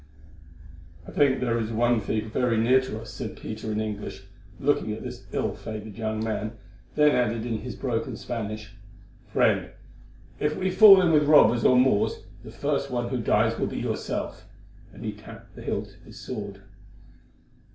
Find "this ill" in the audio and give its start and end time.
5.03-5.53